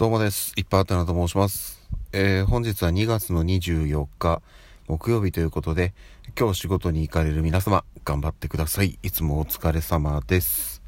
[0.00, 0.54] どうもです。
[0.56, 1.86] いっぱいあったなと申します。
[2.14, 4.40] えー、本日は2月の24日、
[4.88, 5.92] 木曜日ということで、
[6.38, 8.98] 今日仕事に行かれる皆様、頑張ってください。
[9.02, 10.80] いつもお疲れ様です。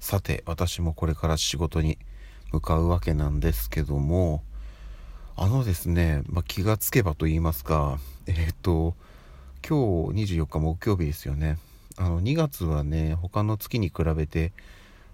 [0.00, 1.98] さて、私もこれから仕事に
[2.50, 4.42] 向かうわけなんですけども、
[5.36, 8.94] あのですね、まあ、気がつけばと言いますか、えっ、と、
[9.68, 11.58] 今日24日木曜日ですよね。
[11.98, 14.54] あの、2月はね、他の月に比べて、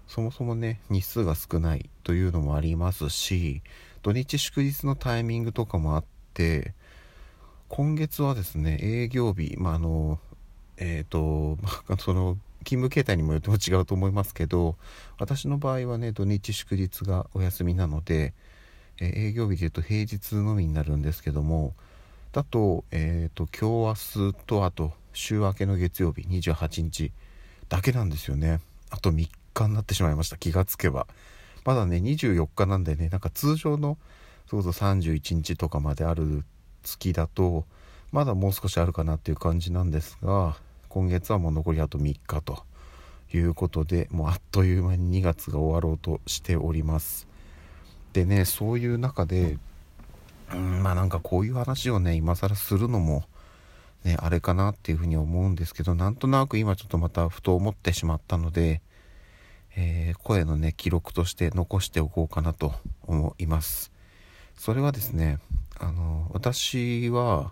[0.07, 3.61] そもそもね日数が少ないというのもありますし
[4.01, 6.03] 土日祝日のタイミングとかもあっ
[6.33, 6.73] て
[7.69, 10.19] 今月はですね営業日まああの
[10.77, 14.75] えっ、ー、と、ま、その勤務形態にもよっても違うと思いますけど
[15.19, 18.33] 私の場合はね土日祝日がお休みなので、
[18.99, 21.73] えー、営業日でいうと平日のみになるんですけども
[22.33, 27.11] だと,、えーと、今日明日とあと週明けの月曜日28日
[27.69, 28.59] だけなんですよね。
[28.89, 30.37] あと3日になってしまいました。
[30.37, 31.07] 気がつけば。
[31.65, 33.97] まだね24日なんでねなんか通常の
[34.49, 36.43] そうそう31日とかまである
[36.83, 37.65] 月だと
[38.11, 40.57] まだもう少しあるかなっていう感じなんですが
[40.89, 42.63] 今月はもう残りあと3日と
[43.33, 47.27] いうことでもうあっという間に2月が終わろうとしております。
[48.11, 49.57] でねそういう中で
[50.53, 53.23] うんまあなんかこういう話をね今更するのも
[54.03, 58.81] ねあれかなっていうふうに思うんですけどなんとなく今ちょっとまたふと思ってしまったので
[59.75, 62.73] えー、声のね記録として残しておこうかなと
[63.07, 63.91] 思います。
[64.55, 65.39] それはですね
[65.79, 67.51] あの私は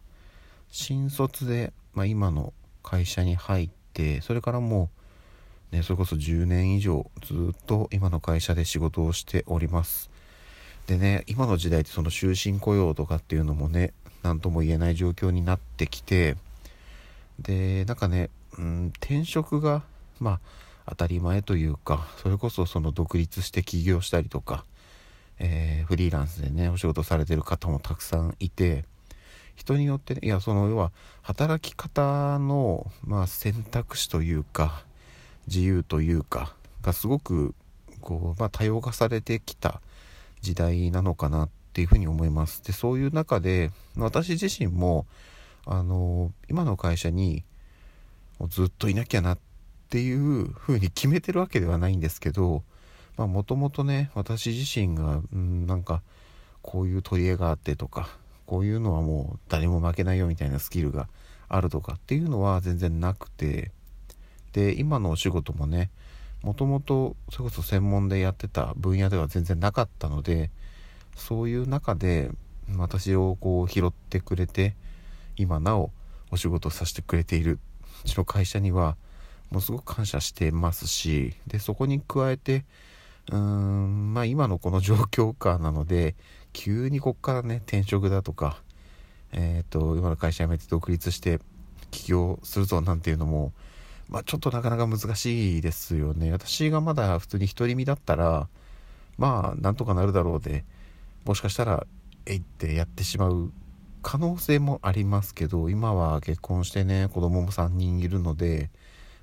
[0.69, 4.89] 新卒で、まあ、今の会社に入ってそれからも
[5.71, 10.09] うねそれこそ10年以上ずっと今の会社で仕事をしております。
[10.87, 16.35] でね今の時代ってその終身雇用とかっていうのもね何とも言えない状況になってきて
[17.39, 19.83] でなんかね、うん、転職が
[20.19, 20.39] まあ
[20.87, 24.65] 当たり前というかそれこそその独立して起業したりとか、
[25.39, 28.85] えー、フリーランスでねお仕事されてる方もたくさんいて
[29.55, 34.83] 人によって、ね、いやその要は働き方の、まあ、選択肢というか
[35.47, 37.53] 自由というかがすごく
[37.99, 39.81] こう、まあ、多様化されてきた
[40.41, 42.63] 時代なのかなっていうふうに思います。
[42.63, 45.05] でそういう中で私自身も
[45.65, 47.43] あの今の会社に
[48.49, 49.50] ずっといなきゃなって
[49.91, 52.63] っていう風に決めてるわけではないんですけど
[53.17, 56.01] もともとね私自身が、うん、なんか
[56.61, 58.07] こういう取り柄があってとか
[58.45, 61.09] こういうのはもう誰も負けないよみたいなスキルが
[61.49, 63.71] あるとかっていうのは全然なくて
[64.53, 65.89] で今のお仕事もね
[66.41, 70.51] もともとそれこそ専門でやってた分野では全然なかったので
[71.17, 72.31] そういう中で
[72.77, 74.73] 私をこう拾ってくれて
[75.35, 75.91] 今なお
[76.31, 77.59] お仕事させてくれている
[78.05, 78.95] うちの会社には
[79.51, 82.65] もうすごく感謝してますしでそこに加えて
[83.29, 86.15] うーんまあ今のこの状況下なので
[86.53, 88.61] 急にこっからね転職だとか
[89.33, 91.39] えっ、ー、と今の会社辞めて独立して
[91.91, 93.51] 起業するぞなんていうのも
[94.09, 96.31] まあちょっとなかなか難しいですよね。
[96.31, 98.47] 私がまだ普通に独り身だったら
[99.17, 100.65] まあなんとかなるだろうで
[101.25, 101.85] もしかしたら
[102.25, 103.51] えいってやってしまう
[104.01, 108.69] 可能性もありますけど今は結婚してね子供も3人いるので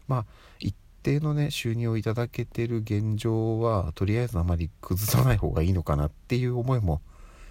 [0.08, 0.26] まあ
[0.58, 7.00] 一定のね収入をいただけてる現状はとりあえずあまり崩さない方がいいのかなっていう思いも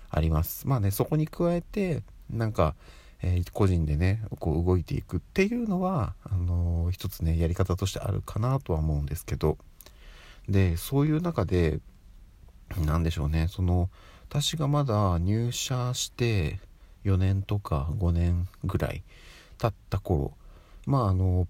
[0.10, 0.68] あります。
[0.68, 2.76] まあねそこに加えてなんか、
[3.22, 9.58] えー、個人でねこう動いていくっていうのはあのー、一つねやり方としてあるかなとは思うんですけど。
[10.50, 11.80] でそういう中で
[12.86, 13.90] 何でしょうねその
[14.30, 16.60] 私がまだ入社して
[17.06, 19.04] 4年とか5年ぐらい
[19.58, 20.34] 経った頃
[20.86, 21.48] まああの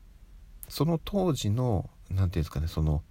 [0.70, 3.02] その当時の何て言うんですかねその、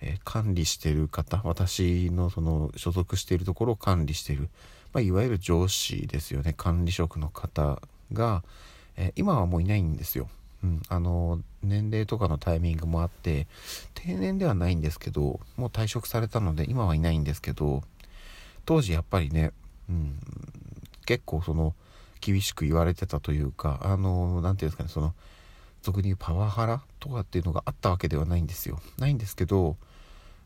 [0.00, 4.48] えー、管理してる方私のその所属しているところを管理してる、
[4.92, 7.80] まあ、いわゆる上司ですよね管理職の方
[8.12, 8.42] が、
[8.96, 10.28] えー、今はもういないんですよ。
[10.64, 13.48] うん、あの年齢とかのタイミングもあって
[13.94, 17.82] 定年ではないんですけどもう退職されたので今はいないんですけど
[18.64, 19.50] 当時やっぱりね、
[19.88, 20.20] うん、
[21.04, 21.74] 結構その
[22.20, 25.14] 厳しく言われてたというかあの何て言うんですかねその
[25.82, 28.80] 俗に言うパワハラとかっていうのがあったわけではないんですよ。
[28.98, 29.76] ないんですけど、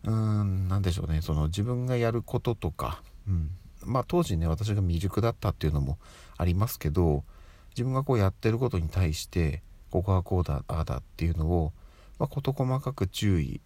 [0.04, 3.50] うーん、何でしょうね、その自分がやることとか、うん、
[3.84, 5.98] まあ当時ね、私が未熟だったっていうのも
[6.36, 7.24] ありますけど、
[7.70, 11.72] 自分がこうやってることに対して、ここはこうだ、ああだっていうのを、
[12.18, 13.60] まあ、事細かく注意、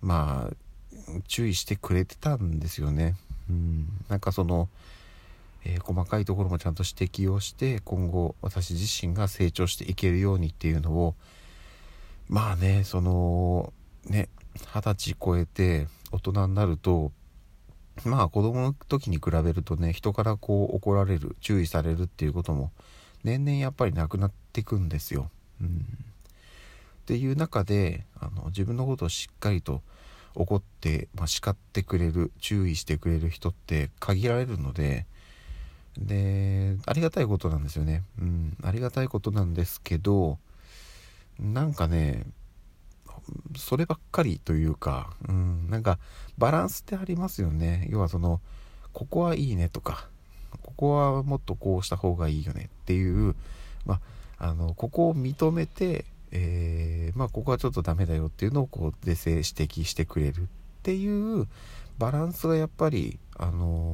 [0.00, 0.54] まあ、
[1.28, 3.14] 注意してくれてたんですよね。
[3.50, 4.68] うん、なんかその、
[5.68, 11.14] えー、細かいところもちゃんと指摘をして今後私自身が成長していけるようにっていうのを
[12.28, 13.72] まあねその
[14.04, 14.28] ね
[14.72, 17.10] 二十歳超えて大人になると
[18.04, 22.70] まあ子供の時に比べるとね人からこう怒られる注意されるっていうことも
[23.24, 25.30] 年々やっぱりなくなっていくんですよ。
[25.60, 25.70] うん、っ
[27.06, 29.82] ていう中であの自分のことをしっかりと
[30.36, 35.06] 怒って、まあ、叱ってくれる注意してくれる人って限られるので
[35.98, 38.02] でありがたいことなんですよね。
[38.20, 40.38] うん、ありがたいことなんですけど
[41.38, 42.24] なんかね
[43.56, 45.98] そればっかりというか、うん、なんか
[46.38, 48.40] バランスってありますよね要はその
[48.92, 50.08] ここはいいねとか
[50.62, 53.34] ここはもっとこうした方がいいよねっていう、
[53.84, 54.00] ま
[54.38, 60.44] あ、あのここを認めて、えー、まあ、ここはちょっとダメだよっていうのをこう是正指摘してくれるっ
[60.82, 61.46] ていう
[61.98, 63.85] バランスがやっぱりあの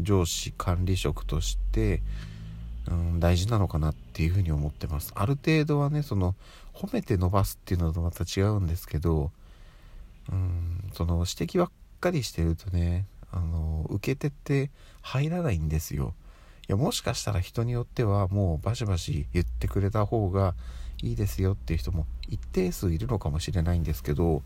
[0.00, 2.02] 上司管理職として、
[2.88, 5.12] うん、大事なのかなっていうふうに思ってます。
[5.14, 6.34] ある程度はねその
[6.72, 9.30] 褒めて伸ばすっていうのとまた違うんですけど、
[10.30, 11.70] うん、その指摘ばっ
[12.00, 14.70] かりしてるとねあの受け手って
[15.02, 16.14] 入らないんですよ。
[16.68, 20.54] いやもしかしたら人によってはもうバシバシ言ってくれた方が
[21.02, 24.42] いいですよっていう人も一定数いるのかもしれないんですけど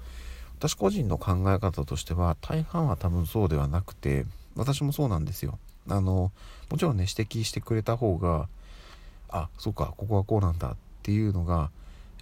[0.59, 4.27] 私個人の考え方としては大半は多分そうではなくて
[4.59, 5.59] 私もそうなんですよ。
[5.89, 6.33] あの
[6.71, 8.49] もちろんね指摘してくれた方が
[9.31, 11.71] あそうかここはこうなんだっていうのが、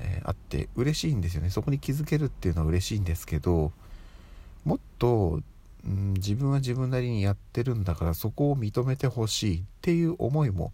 [0.01, 1.51] えー、あって嬉しいんですよね。
[1.51, 3.73] そこに気づけるっていうのは嬉しいんですけど
[4.65, 5.41] もっと、
[5.85, 10.73] うん、自分は自分なりにやってるんだからそこを認めてほしいっていう思いも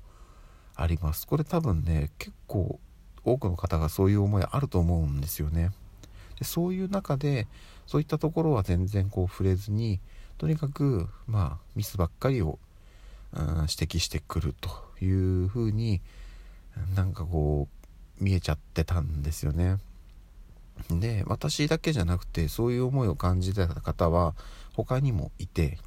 [0.75, 1.26] あります。
[1.26, 2.81] これ多分ね結構
[3.25, 5.70] 多くの方がそういう思いあると思うんですよね。
[6.43, 7.47] でそういう中で
[7.87, 10.00] そういったところは全然こう触れずに
[10.39, 12.59] とにかくまあミスばっかりを、
[13.33, 14.71] うん、指摘してくると
[15.05, 16.00] いうふうに
[16.97, 17.69] なんかこ
[18.21, 19.77] う見えちゃってたんですよね。
[20.91, 24.35] で私だけじゃなくてそういう思いを感じてた方は
[24.75, 25.79] 他にもいて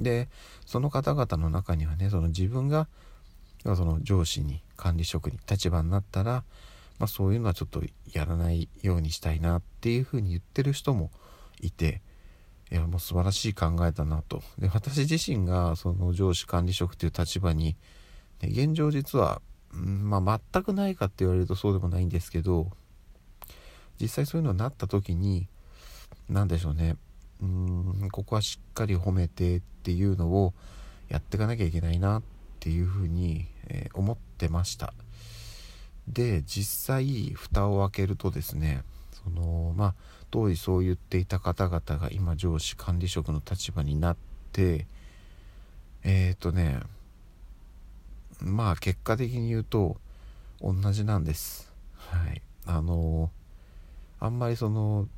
[0.00, 0.28] で
[0.66, 2.88] その方々の中にはねその自分が
[3.62, 6.42] その上司に管理職に立場になったら、
[7.02, 7.82] まあ、そういうのはちょっと
[8.12, 11.10] やらないようにしたいなっていうふうに言ってる人も
[11.60, 12.00] いて
[12.70, 14.40] いやもう素晴らしい考えだなと。
[14.56, 17.74] で私自身がその上司管理職という立場に、
[18.40, 19.42] ね、現状実は、
[19.74, 22.70] うんまあ、全くないかって言われるとそうでもないんですけど
[24.00, 25.48] 実際そういうのになった時に
[26.28, 26.94] 何でしょうね。
[27.42, 30.54] うんここはしっかり褒めてっていうのを
[31.08, 32.22] やっていかなきゃいけないなっ
[32.60, 34.94] ていうふうに、えー、思ってました。
[36.08, 38.82] で実際蓋を開けるとですね
[39.24, 39.94] そのまあ
[40.30, 44.16] 当時そう言っていた方々が今上司管理職の立場になっ
[44.52, 44.86] て
[46.02, 46.80] えっ、ー、とね
[48.40, 49.96] まあ結果的に言うと
[50.60, 51.72] 同じなんです。
[51.96, 52.42] はい。
[52.66, 53.30] あの
[54.20, 55.08] あんまりその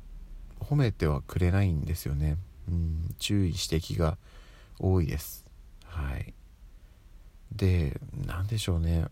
[0.59, 2.37] 褒めてはくれないんですよね。
[2.67, 4.17] うん注意指摘が
[4.79, 5.45] 多いです。
[5.85, 6.33] はい。
[7.55, 9.05] で何でしょうね。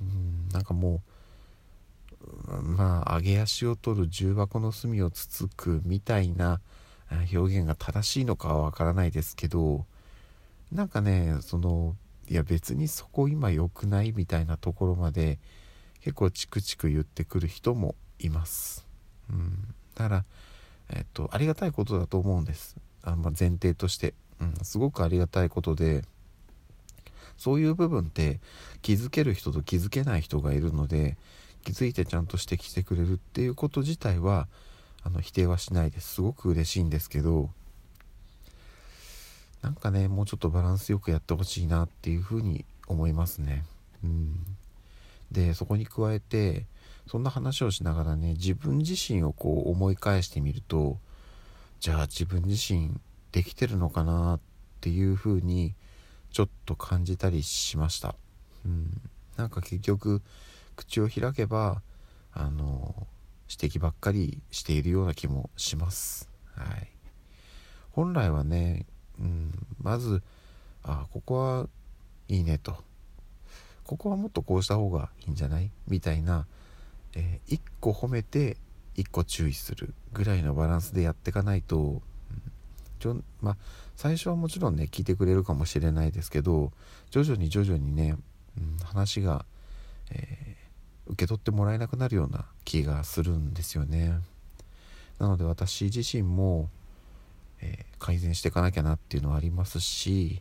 [0.00, 1.00] うんなんかもう
[2.62, 6.60] まあ上げ足を取る重箱の隅をつつくみたいな
[7.32, 9.86] 表現が正しいのかはわからないですけど
[10.70, 11.96] なんかねその
[12.28, 15.38] いや別にそこ今良くないみたいなところまで
[16.00, 18.86] 結構チクチク言ってくる人もいます。
[19.28, 20.24] うん、だから、
[20.90, 22.76] えっと、ありがたいことだと思うんです。
[23.02, 24.54] あまあ、前提として、うん。
[24.62, 26.04] すごくありがたいことで、
[27.36, 28.40] そういう部分って
[28.82, 31.16] 気づける人と気づけない人がいるので、
[31.64, 34.48] 気づいてちゃんと指摘してくれるっていうこと自体は
[35.02, 37.50] あの否定はしないですすごく嬉しいんですけど
[39.62, 43.64] なんかねもうちょっとバランスよくやってほしいなっていうふうに思いますね。
[44.02, 44.34] うん、
[45.30, 46.66] でそこに加えて
[47.06, 50.98] そんな話をしながらね自分自身をこう思い返してみると
[51.80, 52.98] じゃあ自分自身
[53.32, 54.40] できてるのかなっ
[54.80, 55.74] ていうふうに
[56.32, 58.14] ちょっと感じたりしました。
[58.64, 59.00] うん、
[59.36, 60.22] なんか結局
[60.80, 61.82] 口を開けば
[62.32, 63.06] あの
[63.50, 66.30] 指摘ばっかりしているような気もします。
[66.54, 66.88] はい、
[67.90, 68.86] 本来はね、
[69.20, 70.22] うん、まず
[70.82, 71.68] あここは
[72.28, 72.76] いいねと。
[73.84, 75.70] ここはもっとこうした方がいいんじゃない？
[75.86, 76.46] みたいな、
[77.14, 78.56] えー、1個褒めて
[78.96, 82.02] 1個注意するぐらいのバランスでやっていかないと、うん、
[83.00, 83.56] ちょまあ、
[83.96, 86.72] 最初はもちろんね聞いてくれるかもしれないですけど
[87.10, 88.16] 徐々に徐々にね、
[88.56, 89.44] うん、話が、
[90.12, 90.49] え
[91.20, 94.20] 受け取ってもらえなくなるような気がするんですよね。
[95.18, 96.70] なので私自身も、
[97.60, 100.40] えー、改善していかなきゃなっていうのはありますし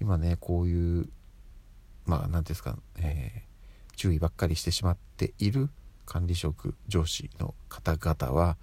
[0.00, 1.08] 今ねこういう
[2.06, 5.68] まあ何ですか、えー、注意ばっかりしてしまっている
[6.06, 8.56] 管理職上司の方々は、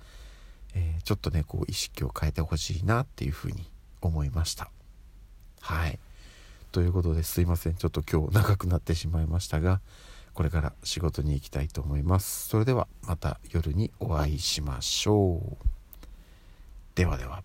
[0.74, 3.70] えー、ちょっとねこう意識を変えてほしいなっていうふうに
[4.02, 4.72] 思いました。
[5.62, 6.00] はい。
[6.72, 7.76] ということですいません。
[7.76, 9.82] ちょっと今日長くなってしまいましたが
[10.34, 12.48] これから仕事に行きたいと思います。
[12.50, 15.66] それではまた夜にお会いしましょう。
[16.96, 17.44] ではでは。